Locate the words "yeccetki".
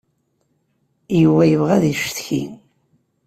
1.87-2.43